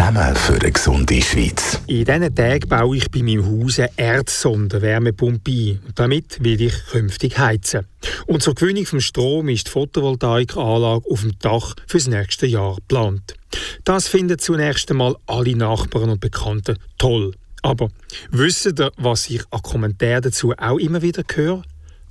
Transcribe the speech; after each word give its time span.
Zusammen 0.00 0.34
für 0.34 0.54
eine 0.54 0.72
gesunde 0.72 1.20
Schweiz. 1.20 1.78
In 1.86 2.06
diesen 2.06 2.34
Tagen 2.34 2.68
baue 2.70 2.96
ich 2.96 3.10
bei 3.10 3.22
meinem 3.22 3.44
Haus 3.44 3.78
eine 3.78 3.90
Erdsondenwärmepumpe 3.98 5.50
ein. 5.50 5.80
Damit 5.94 6.42
will 6.42 6.58
ich 6.58 6.72
künftig 6.86 7.38
heizen. 7.38 7.86
Und 8.26 8.42
zur 8.42 8.54
Gewinnung 8.54 8.86
vom 8.86 9.00
Strom 9.02 9.50
ist 9.50 9.66
die 9.66 9.70
Photovoltaikanlage 9.72 11.04
auf 11.06 11.20
dem 11.20 11.38
Dach 11.40 11.74
fürs 11.86 12.06
nächste 12.06 12.46
Jahr 12.46 12.76
geplant. 12.76 13.34
Das 13.84 14.08
finden 14.08 14.38
zunächst 14.38 14.90
einmal 14.90 15.16
alle 15.26 15.54
Nachbarn 15.54 16.08
und 16.08 16.20
Bekannten 16.22 16.78
toll. 16.96 17.34
Aber 17.60 17.90
wissen 18.30 18.74
ihr, 18.78 18.92
was 18.96 19.28
ich 19.28 19.42
an 19.50 19.60
Kommentaren 19.60 20.22
dazu 20.22 20.54
auch 20.56 20.78
immer 20.78 21.02
wieder 21.02 21.24
höre? 21.30 21.62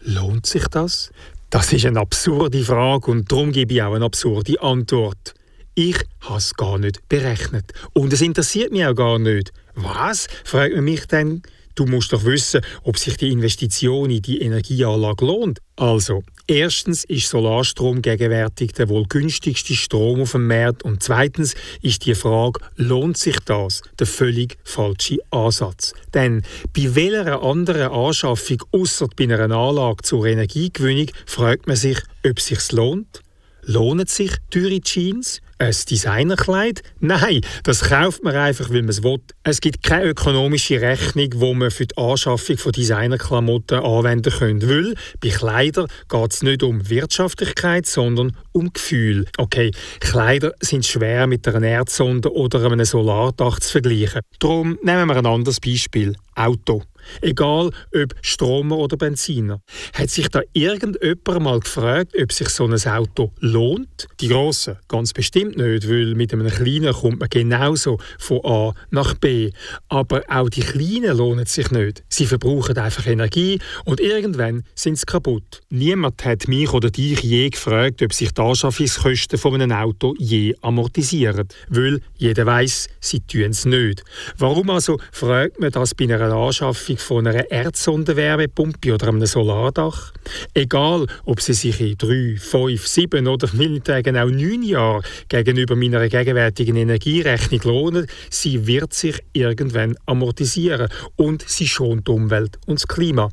Lohnt 0.00 0.44
sich 0.44 0.68
das? 0.68 1.10
Das 1.48 1.72
ist 1.72 1.86
eine 1.86 2.00
absurde 2.00 2.62
Frage 2.62 3.10
und 3.10 3.32
darum 3.32 3.50
gebe 3.50 3.72
ich 3.72 3.82
auch 3.82 3.94
eine 3.94 4.04
absurde 4.04 4.60
Antwort. 4.60 5.32
Ich 5.80 5.96
habe 6.22 6.38
es 6.38 6.54
gar 6.54 6.76
nicht 6.76 7.08
berechnet. 7.08 7.72
Und 7.92 8.12
es 8.12 8.20
interessiert 8.20 8.72
mich 8.72 8.84
auch 8.84 8.96
gar 8.96 9.20
nicht. 9.20 9.52
Was? 9.76 10.26
fragt 10.42 10.74
man 10.74 10.82
mich 10.82 11.06
dann. 11.06 11.40
Du 11.76 11.86
musst 11.86 12.12
doch 12.12 12.24
wissen, 12.24 12.62
ob 12.82 12.98
sich 12.98 13.16
die 13.16 13.30
Investition 13.30 14.10
in 14.10 14.20
die 14.20 14.40
Energieanlage 14.40 15.24
lohnt. 15.24 15.60
Also, 15.76 16.24
erstens 16.48 17.04
ist 17.04 17.28
Solarstrom 17.28 18.02
gegenwärtig 18.02 18.72
der 18.72 18.88
wohl 18.88 19.04
günstigste 19.04 19.74
Strom 19.74 20.22
auf 20.22 20.32
dem 20.32 20.48
Markt 20.48 20.82
und 20.82 21.00
zweitens 21.00 21.54
ist 21.80 22.04
die 22.06 22.16
Frage, 22.16 22.58
lohnt 22.74 23.16
sich 23.16 23.38
das, 23.44 23.82
der 24.00 24.08
völlig 24.08 24.58
falsche 24.64 25.18
Ansatz. 25.30 25.92
Denn 26.12 26.42
bei 26.76 26.92
welcher 26.96 27.40
anderen 27.40 27.92
Anschaffung 27.92 28.64
außer 28.72 29.06
bei 29.16 29.32
einer 29.32 29.56
Anlage 29.56 30.02
zur 30.02 30.26
Energiegewinnung 30.26 31.12
fragt 31.24 31.68
man 31.68 31.76
sich, 31.76 31.98
ob 32.26 32.38
es 32.38 32.46
sich 32.46 32.72
lohnt? 32.72 33.22
Lohnen 33.68 34.06
sich 34.06 34.32
teure 34.50 34.80
Jeans? 34.80 35.42
Ein 35.58 35.74
Designerkleid? 35.90 36.82
Nein, 37.00 37.42
das 37.64 37.82
kauft 37.82 38.24
man 38.24 38.34
einfach, 38.34 38.70
weil 38.70 38.80
man 38.80 38.88
es 38.88 39.02
will. 39.02 39.18
Es 39.42 39.60
gibt 39.60 39.82
keine 39.82 40.06
ökonomische 40.06 40.80
Rechnung, 40.80 41.28
die 41.28 41.54
man 41.54 41.70
für 41.70 41.84
die 41.84 41.94
Anschaffung 41.98 42.56
von 42.56 42.72
Designerklamotten 42.72 43.80
anwenden 43.80 44.32
könnte. 44.32 44.68
Weil 44.70 44.94
bei 45.20 45.28
Kleidern 45.28 45.88
geht 46.08 46.32
es 46.32 46.42
nicht 46.42 46.62
um 46.62 46.88
Wirtschaftlichkeit, 46.88 47.84
sondern 47.84 48.34
um 48.52 48.72
Gefühl. 48.72 49.26
Okay, 49.36 49.70
Kleider 50.00 50.54
sind 50.60 50.86
schwer 50.86 51.26
mit 51.26 51.46
einer 51.46 51.66
Erdsonde 51.66 52.32
oder 52.32 52.64
einem 52.64 52.86
Solardach 52.86 53.60
zu 53.60 53.72
vergleichen. 53.72 54.22
Darum 54.38 54.78
nehmen 54.82 55.08
wir 55.08 55.16
ein 55.16 55.26
anderes 55.26 55.60
Beispiel. 55.60 56.16
Auto. 56.34 56.84
Egal 57.20 57.70
ob 57.94 58.14
Stromer 58.22 58.78
oder 58.78 58.96
Benziner. 58.96 59.60
Hat 59.94 60.10
sich 60.10 60.28
da 60.28 60.40
irgendjemand 60.52 61.42
mal 61.42 61.60
gefragt, 61.60 62.12
ob 62.20 62.32
sich 62.32 62.48
so 62.48 62.66
ein 62.66 62.74
Auto 62.86 63.32
lohnt? 63.40 64.06
Die 64.20 64.28
Grossen 64.28 64.76
ganz 64.88 65.12
bestimmt 65.12 65.56
nicht, 65.56 65.88
weil 65.88 66.14
mit 66.14 66.32
einem 66.32 66.48
kleinen 66.48 66.92
kommt 66.92 67.20
man 67.20 67.28
genauso 67.28 67.98
von 68.18 68.44
A 68.44 68.74
nach 68.90 69.14
B. 69.14 69.50
Aber 69.88 70.22
auch 70.28 70.48
die 70.48 70.60
kleinen 70.60 71.16
lohnen 71.16 71.46
sich 71.46 71.70
nicht. 71.70 72.04
Sie 72.08 72.26
verbrauchen 72.26 72.76
einfach 72.78 73.06
Energie 73.06 73.58
und 73.84 74.00
irgendwann 74.00 74.64
sind 74.74 74.98
sie 74.98 75.06
kaputt. 75.06 75.60
Niemand 75.70 76.24
hat 76.24 76.48
mich 76.48 76.72
oder 76.72 76.90
dich 76.90 77.20
je 77.22 77.48
gefragt, 77.50 78.02
ob 78.02 78.12
sich 78.12 78.32
die 78.32 78.40
Anschaffungskosten 78.40 79.38
von 79.38 79.54
einem 79.54 79.72
Auto 79.72 80.14
je 80.18 80.54
amortisieren. 80.62 81.48
Weil 81.68 82.00
jeder 82.16 82.46
weiß, 82.46 82.88
sie 83.00 83.20
tun 83.20 83.50
es 83.50 83.64
nicht. 83.64 84.04
Warum 84.36 84.70
also 84.70 84.98
fragt 85.12 85.60
man 85.60 85.70
das 85.70 85.94
bei 85.94 86.04
einer 86.04 86.32
Anschaffung 86.32 86.97
von 87.00 87.26
einer 87.26 87.50
Erdsondenwärmepumpe 87.50 88.94
oder 88.94 89.08
einem 89.08 89.26
Solardach. 89.26 90.12
Egal, 90.54 91.06
ob 91.24 91.40
sie 91.40 91.54
sich 91.54 91.80
in 91.80 91.96
drei, 91.98 92.36
fünf, 92.38 92.86
sieben 92.86 93.26
oder 93.26 93.48
meinetwegen 93.52 94.16
auch 94.16 94.30
neun 94.30 94.62
Jahren 94.62 95.02
gegenüber 95.28 95.76
meiner 95.76 96.08
gegenwärtigen 96.08 96.76
Energierechnung 96.76 97.60
lohnen, 97.64 98.06
sie 98.30 98.66
wird 98.66 98.92
sich 98.92 99.18
irgendwann 99.32 99.96
amortisieren 100.06 100.88
und 101.16 101.42
sie 101.46 101.68
schont 101.68 102.08
die 102.08 102.12
Umwelt 102.12 102.58
und 102.66 102.80
das 102.80 102.88
Klima. 102.88 103.30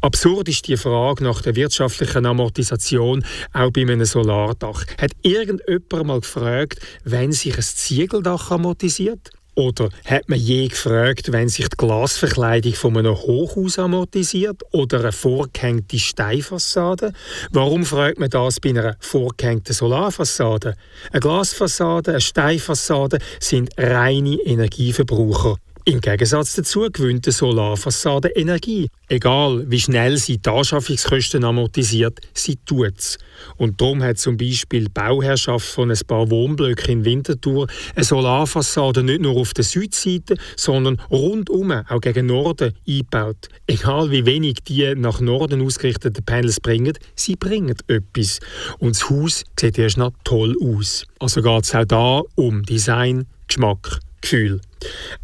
Absurd 0.00 0.48
ist 0.48 0.68
die 0.68 0.76
Frage 0.76 1.24
nach 1.24 1.42
der 1.42 1.56
wirtschaftlichen 1.56 2.26
Amortisation 2.26 3.24
auch 3.52 3.70
bei 3.70 3.82
einem 3.82 4.04
Solardach. 4.04 4.84
Hat 5.00 5.12
irgendjemand 5.22 6.06
mal 6.06 6.20
gefragt, 6.20 6.80
wenn 7.04 7.32
sich 7.32 7.56
ein 7.56 7.62
Ziegeldach 7.62 8.50
amortisiert? 8.50 9.30
Oder 9.54 9.90
hat 10.06 10.30
man 10.30 10.38
je 10.38 10.68
gefragt, 10.68 11.30
wenn 11.30 11.50
sich 11.50 11.68
die 11.68 11.76
Glasverkleidung 11.76 12.72
von 12.72 12.96
einem 12.96 13.14
Hochhaus 13.14 13.78
amortisiert 13.78 14.62
oder 14.72 15.00
eine 15.00 15.12
vorgehängte 15.12 15.98
Steinfassade? 15.98 17.12
Warum 17.50 17.84
fragt 17.84 18.18
man 18.18 18.30
das 18.30 18.60
bei 18.60 18.70
einer 18.70 18.96
vorgehängten 19.00 19.74
Solarfassade? 19.74 20.74
Eine 21.10 21.20
Glasfassade, 21.20 22.12
eine 22.12 22.20
Steinfassade 22.22 23.18
sind 23.40 23.70
reine 23.76 24.36
Energieverbraucher. 24.36 25.56
Im 25.84 26.00
Gegensatz 26.00 26.54
dazu 26.54 26.88
gewinnt 26.92 27.26
eine 27.26 27.32
Solarfassade 27.32 28.28
Energie. 28.28 28.88
Egal, 29.08 29.68
wie 29.68 29.80
schnell 29.80 30.16
sie 30.16 30.38
die 30.38 30.48
Anschaffungskosten 30.48 31.42
amortisiert, 31.42 32.20
sie 32.34 32.54
tut 32.64 32.98
es. 32.98 33.18
Und 33.56 33.80
darum 33.80 34.00
hat 34.00 34.18
zum 34.18 34.36
Beispiel 34.36 34.84
die 34.84 34.90
Bauherrschaft 34.90 35.66
von 35.66 35.90
ein 35.90 35.98
paar 36.06 36.30
Wohnblöcken 36.30 37.00
in 37.00 37.04
Winterthur 37.04 37.66
eine 37.96 38.04
Solarfassade 38.04 39.02
nicht 39.02 39.22
nur 39.22 39.36
auf 39.36 39.54
der 39.54 39.64
Südseite, 39.64 40.36
sondern 40.56 41.00
rundum, 41.10 41.72
auch 41.72 42.00
gegen 42.00 42.26
Norden, 42.26 42.74
eingebaut. 42.86 43.48
Egal 43.66 44.12
wie 44.12 44.24
wenig 44.24 44.58
die 44.62 44.94
nach 44.94 45.20
Norden 45.20 45.62
ausgerichteten 45.62 46.24
Panels 46.24 46.60
bringen, 46.60 46.96
sie 47.16 47.34
bringen 47.34 47.74
etwas. 47.88 48.38
Und 48.78 48.94
das 48.94 49.10
Haus 49.10 49.44
sieht 49.58 49.78
erst 49.78 49.98
noch 49.98 50.12
toll 50.22 50.54
aus. 50.62 51.06
Also 51.18 51.42
geht 51.42 51.64
es 51.64 51.74
auch 51.74 51.84
da 51.84 52.22
um 52.36 52.62
Design, 52.62 53.26
Geschmack, 53.48 53.98
Gefühl. 54.20 54.60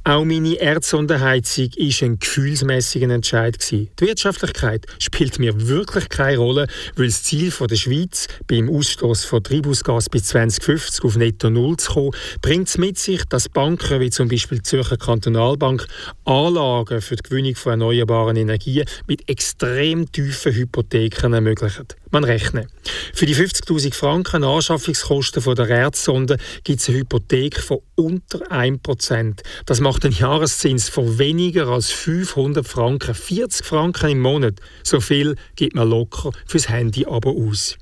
Auch 0.05 0.25
meine 0.25 0.55
Erdsondenheizung 0.55 1.71
war 1.77 2.09
ein 2.09 2.19
gefühlsmäßiger 2.19 3.11
Entscheid. 3.11 3.57
Die 3.71 3.89
Wirtschaftlichkeit 3.99 4.87
spielt 4.99 5.39
mir 5.39 5.69
wirklich 5.69 6.09
keine 6.09 6.39
Rolle, 6.39 6.67
weil 6.97 7.07
das 7.07 7.23
Ziel 7.23 7.51
der 7.51 7.77
Schweiz, 7.77 8.27
beim 8.47 8.71
Ausstoß 8.71 9.25
von 9.25 9.43
Treibhausgas 9.43 10.09
bis 10.09 10.25
2050 10.25 11.05
auf 11.05 11.17
Netto 11.17 11.51
Null 11.51 11.77
zu 11.77 11.93
kommen, 11.93 12.11
bringt 12.41 12.69
es 12.69 12.79
mit 12.79 12.99
sich, 12.99 13.25
dass 13.25 13.49
Banken 13.49 14.01
wie 14.01 14.11
zum 14.11 14.29
Beispiel 14.29 14.59
die 14.59 14.63
Zürcher 14.63 14.97
Kantonalbank 14.97 15.87
Anlagen 16.25 17.01
für 17.01 17.17
die 17.17 17.23
Gewinnung 17.23 17.55
von 17.55 17.73
erneuerbaren 17.73 18.37
Energien 18.37 18.87
mit 19.07 19.29
extrem 19.29 20.11
tiefen 20.11 20.55
Hypotheken 20.55 21.33
ermöglichen. 21.35 21.87
Man 22.11 22.25
rechnet. 22.25 22.69
Für 23.13 23.27
die 23.27 23.35
50.000 23.35 23.93
Franken 23.93 24.45
Anschaffungskosten 24.45 25.43
der 25.55 25.69
Erdsonde 25.69 26.39
gibt 26.65 26.81
es 26.81 26.89
eine 26.89 26.99
Hypothek 26.99 27.61
von 27.61 27.81
unter 27.97 28.51
1%. 28.51 29.43
Das 29.67 29.81
macht 29.81 30.05
einen 30.05 30.15
Jahreszins 30.15 30.89
von 30.89 31.19
weniger 31.19 31.69
als 31.69 31.91
500 31.91 32.67
Franken, 32.67 33.15
40 33.15 33.65
Franken 33.65 34.11
im 34.11 34.21
Monat. 34.21 34.55
So 34.83 35.01
viel 35.01 35.37
gibt 35.57 35.75
man 35.75 35.89
locker 35.89 36.33
fürs 36.47 36.69
Handy 36.69 37.07
aber 37.07 37.31
aus. 37.31 37.77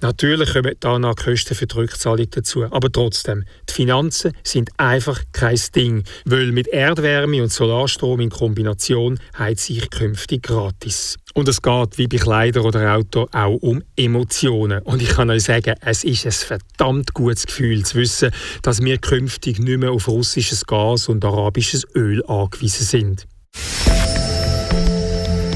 Natürlich 0.00 0.52
kommen 0.52 0.74
da 0.80 0.98
noch 0.98 1.16
Kosten 1.16 1.54
für 1.54 1.66
die 1.66 1.76
Rückzahlung 1.76 2.28
dazu, 2.30 2.64
aber 2.64 2.90
trotzdem, 2.90 3.44
die 3.68 3.72
Finanzen 3.72 4.32
sind 4.42 4.70
einfach 4.76 5.22
kein 5.32 5.60
Ding, 5.74 6.04
weil 6.24 6.52
mit 6.52 6.68
Erdwärme 6.68 7.42
und 7.42 7.52
Solarstrom 7.52 8.20
in 8.20 8.30
Kombination 8.30 9.18
heizt 9.38 9.70
ich 9.70 9.90
künftig 9.90 10.42
gratis. 10.42 11.16
Und 11.34 11.48
es 11.48 11.62
geht 11.62 11.98
wie 11.98 12.08
bei 12.08 12.18
Kleider 12.18 12.64
oder 12.64 12.94
Auto 12.94 13.26
auch 13.32 13.56
um 13.56 13.82
Emotionen. 13.96 14.82
Und 14.82 15.00
ich 15.00 15.10
kann 15.10 15.30
euch 15.30 15.44
sagen, 15.44 15.74
es 15.80 16.04
ist 16.04 16.26
ein 16.26 16.32
verdammt 16.32 17.14
gutes 17.14 17.46
Gefühl 17.46 17.84
zu 17.84 17.98
wissen, 17.98 18.30
dass 18.62 18.82
wir 18.82 18.98
künftig 18.98 19.58
nicht 19.58 19.78
mehr 19.78 19.92
auf 19.92 20.08
russisches 20.08 20.66
Gas 20.66 21.08
und 21.08 21.24
arabisches 21.24 21.86
Öl 21.94 22.24
angewiesen 22.26 22.84
sind. 22.84 23.26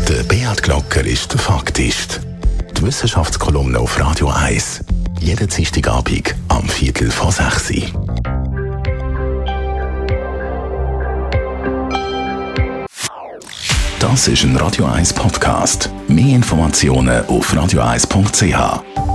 Der 0.08 0.22
Beat 0.22 0.62
Glocker 0.62 1.04
ist 1.04 1.32
der 1.32 1.40
Faktist. 1.40 2.25
Wissenschaftskolumne 2.86 3.80
auf 3.80 3.98
Radio 3.98 4.28
1. 4.28 4.84
Jeden 5.18 5.48
Dienstagabend 5.48 6.36
am 6.46 6.68
Viertel 6.68 7.10
vor 7.10 7.32
6 7.32 7.70
Uhr. 7.72 7.82
Das 13.98 14.28
ist 14.28 14.44
ein 14.44 14.56
Radio 14.56 14.84
1 14.84 15.14
Podcast. 15.14 15.90
Mehr 16.06 16.36
Informationen 16.36 17.26
auf 17.26 17.52
radio1.ch. 17.52 19.05